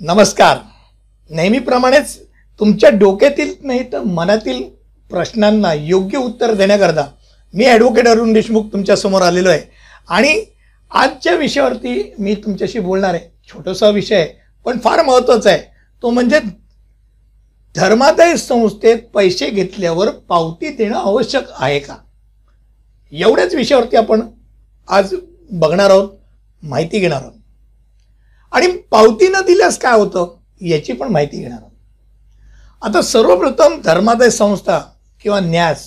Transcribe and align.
नमस्कार. 0.00 0.56
नेहमीप्रमाणेच 1.30 2.16
तुमच्या 2.60 2.88
डोक्यातील 2.90 3.54
नाही 3.62 3.82
तर 3.92 4.00
मनातील 4.00 4.62
प्रश्नांना 5.10 5.72
योग्य 5.74 6.18
उत्तर 6.18 6.54
देण्याकरता 6.54 7.04
मी 7.54 7.64
ॲडव्होकेट 7.64 8.08
अरुण 8.08 8.32
देशमुख 8.32 8.64
तुमच्यासमोर 8.72 9.22
आलेलो 9.22 9.48
आहे. 9.48 9.60
आणि 10.08 10.44
आजच्या 10.90 11.34
विषयावरती 11.34 12.14
मी 12.18 12.34
तुमच्याशी 12.34 12.78
बोलणार 12.78 13.14
आहे. 13.14 13.28
छोटासा 13.48 13.88
विषय 13.88 14.26
पण 14.64 14.78
फार 14.78 15.02
महत्त्वाचा 15.02 15.50
आहे. 15.50 15.60
तो 16.02 16.10
म्हणजे 16.10 16.40
धर्मादाय 17.74 18.36
संस्थेत 18.36 18.98
पैसे 19.14 19.50
घेतल्यावर 19.50 20.10
पावती 20.28 20.68
देणं 20.68 20.96
आवश्यक 20.96 21.44
आहे 21.58 21.78
का? 21.78 21.96
एवढ्याच 23.12 23.54
विषयावरती 23.54 23.96
आपण 23.96 24.22
आज 24.88 25.14
बघणार 25.50 25.90
आहोत 25.90 26.08
माहिती 26.62 26.98
घेणार 26.98 27.22
आहोत. 27.22 27.32
आणि 28.54 28.66
पावती 28.90 29.28
न 29.28 29.40
दिल्यास 29.46 29.78
काय 29.78 29.98
होतं? 29.98 30.34
याची 30.60 30.92
पण 30.92 31.08
माहिती 31.12 31.36
घेणार 31.36 31.58
आहोत. 31.58 31.70
आता 32.82 33.00
सर्वप्रथम 33.02 33.80
धर्मादाय 33.84 34.30
संस्था 34.30 34.78
किंवा 35.24 35.38
न्यास 35.40 35.86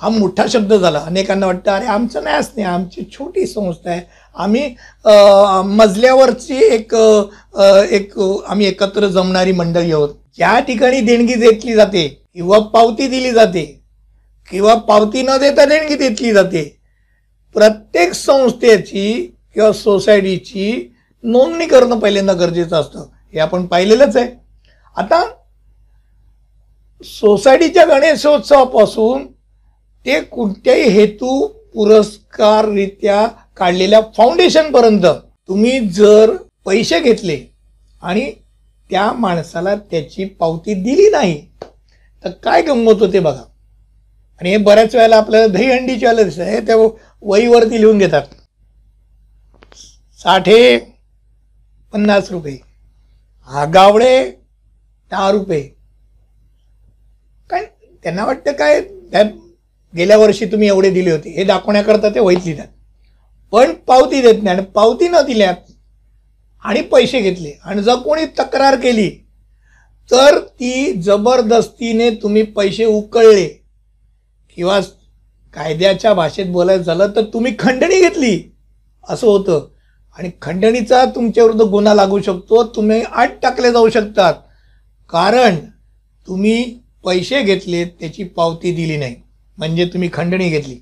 हा 0.00 0.08
मोठा 0.08 0.44
शब्द 0.48 0.72
झाला. 0.74 0.98
अनेकांना 0.98 1.46
वाटतं 1.46 1.70
अरे 1.72 1.86
आमचं 1.86 2.22
न्यास 2.24 2.50
नाही 2.56 2.66
आमची 2.68 3.04
छोटी 3.12 3.46
संस्था 3.46 3.90
आहे. 3.90 4.00
आम्ही 4.36 4.74
मजल्यावरची 5.76 6.56
एक 6.64 6.94
एक 7.92 8.18
आम्ही 8.18 8.66
एकत्र 8.66 9.06
जमणारी 9.08 9.52
मंडळी 9.52 9.92
आहोत. 9.92 10.08
ज्या 10.36 10.58
ठिकाणी 10.66 11.00
देणगी 11.00 11.34
देतली 11.34 11.74
जाते 11.74 12.06
किंवा 12.34 12.58
पावती 12.72 13.06
दिली 13.08 13.30
जाते 13.32 13.64
किंवा 14.50 14.74
पावती 14.88 15.22
न 15.22 15.36
देता 15.40 15.64
देणगी 15.64 15.94
देतली 15.96 16.32
जाते 16.32 16.62
प्रत्येक 17.54 18.12
संस्थेची 18.14 19.12
किंवा 19.54 19.70
सोसायटीची 19.72 20.70
नोंदणी 21.24 21.66
करणं 21.66 21.98
पहिल्यांदा 21.98 22.32
गरजेचं 22.32 22.76
असतं. 22.76 23.06
हे 23.32 23.40
आपण 23.40 23.66
पाहिलेलंच 23.66 24.16
आहे. 24.16 24.28
आता 24.96 25.24
सोसायटीच्या 27.04 27.84
गणेशोत्सवापासून 27.84 29.26
ते 30.06 30.20
कोणत्याही 30.20 30.82
हेतू 30.82 31.46
पुरस्काररित्या 31.74 33.26
काढलेल्या 33.56 34.00
फाउंडेशनपर्यंत 34.16 35.06
तुम्ही 35.48 35.78
जर 35.88 36.30
पैसे 36.64 37.00
घेतले 37.00 37.38
आणि 38.02 38.30
त्या 38.90 39.12
माणसाला 39.12 39.74
त्याची 39.90 40.24
पावती 40.24 40.74
दिली 40.74 41.08
नाही 41.10 41.40
तर 42.24 42.30
काय 42.44 42.62
गंमत 42.62 43.00
होते 43.00 43.20
बघा. 43.20 43.42
आणि 44.40 44.50
हे 44.50 44.56
बऱ्याच 44.56 44.94
वेळेला 44.94 45.16
आपल्याला 45.16 45.46
दहीहंडीच्या 45.46 46.10
वेळेला 46.10 46.28
दिसतं. 46.28 46.42
हे 46.42 46.60
त्या 46.60 46.76
वहीवरती 47.22 47.80
लिहून 47.80 47.98
घेतात. 47.98 48.22
साठे 50.22 50.93
पन्नास 51.94 52.30
रुपये. 52.30 52.58
हा 53.48 53.64
गावडे 53.64 54.30
दहा 55.10 55.30
रुपये. 55.30 55.60
काय 57.50 57.64
त्यांना 58.02 58.24
वाटतं 58.24 58.52
काय 58.52 58.80
त्या 58.80 59.22
गेल्या 59.96 60.16
वर्षी 60.16 60.46
तुम्ही 60.46 60.68
एवढे 60.68 60.90
दिले 60.90 61.10
होते. 61.10 61.30
हे 61.30 61.44
दाखवण्याकरता 61.44 62.08
ते 62.08 62.20
वहीत 62.20 62.38
लिहितात. 62.44 62.66
पण 63.52 63.72
पावती 63.72 64.22
देत 64.22 64.42
नाही. 64.42 64.56
आणि 64.56 64.66
पावती 64.66 65.08
न 65.08 65.16
दिल्यात 65.26 65.56
आणि 66.64 66.80
पैसे 66.82 67.20
घेतले. 67.20 67.52
आणि 67.64 67.82
जर 67.82 67.94
कोणी 67.94 68.24
तक्रार 68.26 68.76
केली 68.76 69.10
तर 70.10 70.38
ती 70.38 70.92
जबरदस्तीने 70.92 72.10
तुम्ही 72.10 72.42
पैसे 72.42 72.84
उकळले. 72.84 73.48
किंवा 74.56 74.80
कायद्याच्या 75.54 76.14
भाषेत 76.14 76.46
बोलायचं 76.46 76.84
झालं 76.84 77.12
तर 77.16 77.22
तुम्ही 77.22 77.54
खंडणी 77.58 78.00
घेतली. 78.00 78.56
असं 79.08 79.26
होतं. 79.26 79.73
आणि 80.16 80.30
खंडणीचा 80.42 81.04
तुमच्या 81.14 81.44
विरुद्ध 81.44 81.62
गुन्हा 81.70 81.94
लागू 81.94 82.20
शकतो 82.20 82.62
तुम्ही 82.74 83.02
आत 83.02 83.28
टाकले 83.42 83.70
जाऊ 83.72 83.88
शकतात. 83.88 84.34
कारण 85.10 85.56
तुम्ही 86.28 86.78
पैसे 87.04 87.42
घेतले 87.42 87.84
त्याची 87.84 88.24
पावती 88.26 88.74
दिली 88.74 88.96
नाही. 88.96 89.14
म्हणजे 89.58 89.84
तुम्ही 89.84 90.08
खंडणी 90.12 90.48
घेतली. 90.48 90.78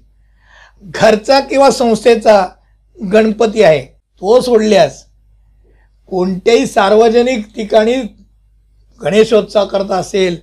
घरचा 0.85 1.41
किंवा 1.41 1.71
संस्थेचा 1.71 2.45
गणपती 2.99 3.63
आहे 3.63 3.85
तो 4.23 4.41
सोडल्यास 4.41 5.05
कोणत्याही 6.13 6.67
सार्वजनिक 6.67 7.45
ठिकाणी 7.57 7.95
गणेशोत्सव 9.01 9.67
करता 9.67 9.97
असेल 9.97 10.37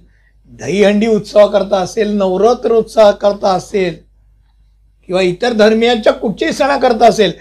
दहीहंडी 0.51 1.07
उत्सव 1.07 1.47
करता 1.47 1.79
असेल 1.79 2.15
नवरात्र 2.17 2.73
उत्सव 2.73 3.11
करता 3.21 3.51
असेल 3.53 3.95
किंवा 5.09 5.21
इतर 5.21 5.53
धर्मियांच्या 5.53 6.13
कुठच्याही 6.13 6.53
सणा 6.53 6.77
करता 6.77 7.07
असेल 7.07 7.31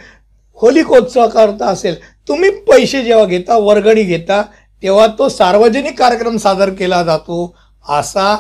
होलिकोत्सव 0.61 1.29
करता 1.29 1.67
असेल 1.67 1.95
तुम्ही 2.29 2.51
पैसे 2.69 3.03
जेव्हा 3.05 3.25
घेता 3.25 3.57
वर्गणी 3.59 4.03
घेता 4.03 4.43
तेव्हा 4.83 5.07
तो 5.19 5.29
सार्वजनिक 5.29 5.99
कार्यक्रम 5.99 6.37
सादर 6.37 6.71
केला 6.71 7.03
जातो 7.03 7.55
असा 7.85 8.35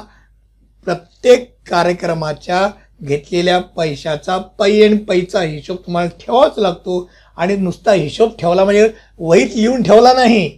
प्रत्येक 0.86 1.48
कार्यक्रमाच्या 1.70 2.68
घेतलेल्या 3.02 3.58
पैशाचा 3.76 4.36
पै 4.58 4.70
आणि 4.84 4.96
पैचा 4.98 5.40
हिशोब 5.42 5.76
तुम्हाला 5.76 6.08
ठेवावाच 6.20 6.58
लागतो. 6.58 7.08
आणि 7.38 7.56
नुसता 7.56 7.92
हिशोब 7.92 8.30
ठेवला 8.38 8.64
म्हणजे 8.64 8.88
वहीत 9.18 9.56
लिहून 9.56 9.82
ठेवला 9.82 10.12
नाही. 10.12 10.48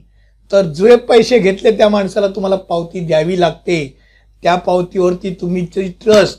तर 0.50 0.66
जे 0.66 0.97
पैसे 0.97 1.38
घेतले 1.38 1.71
त्या 1.71 1.88
माणसाला 1.88 2.28
तुम्हाला 2.28 2.56
पावती 2.56 3.00
द्यावी 3.00 3.41
लागते. 3.41 3.97
त्या 4.42 4.54
पावतीवरती 4.56 5.34
तुम्ही 5.41 5.66
ट्रस्ट 6.00 6.38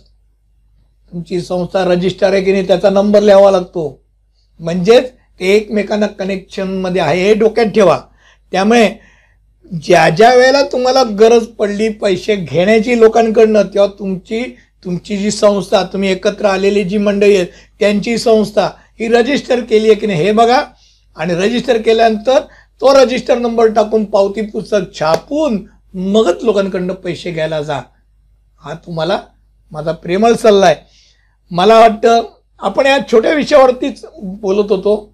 तुमची 1.12 1.42
संस्था 1.42 1.84
रजिस्टर 1.86 2.34
आहे 2.34 2.42
की 2.44 2.52
नाही 2.52 2.68
त्याचा 2.68 2.90
नंबर 2.90 3.22
लिहावा 3.22 3.52
लागतो. 3.52 4.01
म्हणजेच 4.62 5.12
ते 5.40 5.54
एकमेकांना 5.56 6.08
कनेक्शनमध्ये 6.08 7.02
आहे 7.02 7.24
हे 7.24 7.34
डोक्यात 7.34 7.68
ठेवा. 7.76 8.00
त्यामुळे 8.52 8.90
ज्या 9.84 10.10
ज्या 10.10 10.34
वेळेला 10.36 10.62
तुम्हाला 10.72 11.04
गरज 11.20 11.46
पडली 11.60 11.88
पैसे 11.90 12.36
घेण्याची 12.36 13.00
लोकांकडनं 13.00 13.68
तेव्हा 13.74 13.88
तुमची 14.00 14.44
तुमची 14.86 15.18
जी 15.18 15.32
संस्था 15.32 15.84
तुम्ही 15.84 16.10
एकत्र 16.12 16.46
आलेली 16.46 16.84
जी 16.84 16.98
मंडळी 16.98 17.36
आहेत 17.36 17.48
त्यांची 17.80 18.18
संस्था 18.18 18.66
ही 19.00 19.08
रजिस्टर 19.08 19.60
केली 19.60 19.88
आहे 19.88 19.96
की 19.96 20.08
नाही 20.08 20.24
हे 20.24 20.32
बघा. 20.32 20.62
आणि 21.18 21.34
रजिस्टर 21.36 21.78
केल्यानंतर 21.82 22.40
तो 22.82 22.94
रजिस्टर 22.94 23.38
नंबर 23.38 23.68
टाकून 23.68 24.06
पावती 24.06 24.42
पुस्तक 24.42 24.94
छापून 25.00 25.64
मगच 25.94 26.44
लोकांकडनं 26.44 26.94
पैसे 26.94 27.32
घ्यायला 27.32 27.62
जा. 27.62 27.80
हा 28.62 28.74
तुम्हाला 28.86 29.20
माझा 29.72 29.92
प्रेमळ 29.92 30.34
सल्ला 30.34 30.66
आहे. 30.66 30.76
मला 31.52 31.80
वाटतं 31.80 32.22
आपण 32.62 32.86
या 32.86 32.98
छोट्या 33.12 33.34
विषयावरतीच 33.34 34.06
बोलत 34.18 34.72
होतो. 34.72 35.14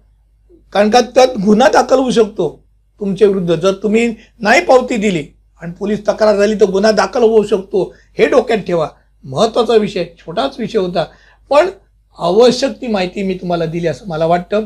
कारण 0.72 0.90
का 0.90 1.00
त्यात 1.00 1.28
गुन्हा 1.44 1.68
दाखल 1.68 1.98
होऊ 1.98 2.10
शकतो 2.10 2.64
तुमच्या 3.00 3.28
विरुद्ध. 3.28 3.54
जर 3.54 3.72
तुम्ही 3.72 4.14
नाही 4.40 4.64
पावती 4.64 4.96
दिली 4.96 5.24
आणि 5.62 5.72
पोलीस 5.72 6.00
तक्रार 6.08 6.36
झाली 6.36 6.54
तर 6.54 6.64
गुन्हा 6.64 6.90
दाखल 6.92 7.22
होऊ 7.22 7.42
शकतो. 7.42 7.94
हे 8.18 8.26
डोक्यात 8.26 8.58
ठेवा. 8.58 8.88
महत्त्वाचा 9.24 9.74
विषय 9.74 10.04
छोटाच 10.18 10.56
विषय 10.58 10.78
होता. 10.78 11.04
पण 11.50 11.70
आवश्यक 12.18 12.70
ती 12.70 12.86
माहिती 12.86 13.22
मी 13.22 13.34
तुम्हाला 13.34 13.66
दिली 13.66 13.86
असं 13.86 14.08
मला 14.08 14.26
वाटतं. 14.26 14.64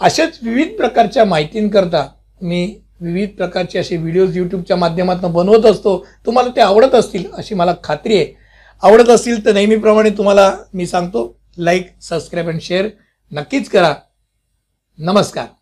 अशाच 0.00 0.38
विविध 0.42 0.76
प्रकारच्या 0.76 1.24
माहितींकरता 1.24 2.06
मी 2.42 2.74
विविध 3.00 3.28
प्रकारचे 3.28 3.78
असे 3.78 3.96
व्हिडिओज 3.96 4.36
यूट्यूबच्या 4.36 4.76
माध्यमातून 4.76 5.32
बनवत 5.32 5.66
असतो. 5.66 6.06
तुम्हाला 6.26 6.50
ते 6.56 6.60
आवडत 6.60 6.94
असतील 6.94 7.24
अशी 7.32 7.54
मला 7.54 7.74
खात्री 7.84 8.16
आहे. 8.16 8.36
आवडत 8.82 9.08
असतील 9.08 9.44
तर 9.46 9.52
नेहमीप्रमाणे 9.52 10.10
तुम्हाला 10.10 10.56
मी 10.74 10.86
सांगतो. 10.86 11.36
लाईक 11.58 11.94
सबस्क्राईब 12.00 12.48
अँड 12.48 12.60
शेअर 12.60 12.88
नक्कीच 13.32 13.68
करा. 13.68 13.94
नमस्कार. 14.98 15.55